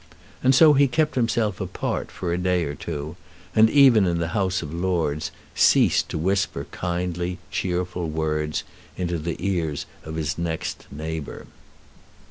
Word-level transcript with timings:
And 0.41 0.55
so 0.55 0.73
he 0.73 0.87
kept 0.87 1.13
himself 1.13 1.61
apart 1.61 2.09
for 2.09 2.33
a 2.33 2.37
day 2.39 2.63
or 2.63 2.73
two, 2.73 3.15
and 3.53 3.69
even 3.69 4.07
in 4.07 4.17
the 4.17 4.29
House 4.29 4.63
of 4.63 4.73
Lords 4.73 5.29
ceased 5.53 6.09
to 6.09 6.17
whisper 6.17 6.65
kindly, 6.71 7.37
cheerful 7.51 8.09
words 8.09 8.63
into 8.97 9.19
the 9.19 9.35
ears 9.37 9.85
of 10.03 10.15
his 10.15 10.39
next 10.39 10.87
neighbour. 10.89 11.45